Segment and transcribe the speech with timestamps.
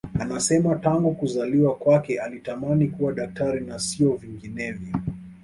[0.19, 4.93] Anasema tangu kuzaliwa kwake alitamani kuwa daktari na sio vinginevyo